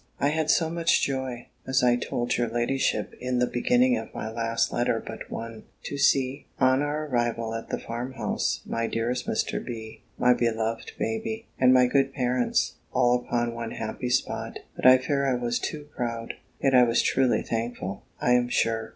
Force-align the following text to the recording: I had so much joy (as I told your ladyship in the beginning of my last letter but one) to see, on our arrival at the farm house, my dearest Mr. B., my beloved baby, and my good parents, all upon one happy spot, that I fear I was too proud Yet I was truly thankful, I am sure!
I 0.19 0.29
had 0.29 0.49
so 0.49 0.67
much 0.67 1.03
joy 1.03 1.45
(as 1.67 1.83
I 1.83 1.95
told 1.95 2.35
your 2.35 2.47
ladyship 2.47 3.13
in 3.19 3.37
the 3.37 3.45
beginning 3.45 3.97
of 3.97 4.15
my 4.15 4.31
last 4.31 4.73
letter 4.73 4.99
but 4.99 5.29
one) 5.29 5.61
to 5.83 5.97
see, 5.99 6.47
on 6.59 6.81
our 6.81 7.05
arrival 7.05 7.53
at 7.53 7.69
the 7.69 7.77
farm 7.77 8.13
house, 8.13 8.61
my 8.65 8.87
dearest 8.87 9.27
Mr. 9.27 9.63
B., 9.63 10.01
my 10.17 10.33
beloved 10.33 10.93
baby, 10.97 11.45
and 11.59 11.71
my 11.71 11.85
good 11.85 12.15
parents, 12.15 12.73
all 12.91 13.13
upon 13.15 13.53
one 13.53 13.69
happy 13.69 14.09
spot, 14.09 14.57
that 14.75 14.87
I 14.87 14.97
fear 14.97 15.27
I 15.27 15.35
was 15.35 15.59
too 15.59 15.83
proud 15.95 16.33
Yet 16.59 16.73
I 16.73 16.81
was 16.81 17.03
truly 17.03 17.43
thankful, 17.43 18.01
I 18.19 18.31
am 18.31 18.49
sure! 18.49 18.89